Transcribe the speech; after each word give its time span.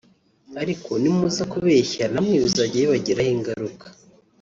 ariko 0.61 0.91
nimuza 1.01 1.43
kubeshya 1.53 2.03
namwe 2.13 2.35
bizajya 2.43 2.77
bibagiraho 2.81 3.31
ingaruka 3.37 3.85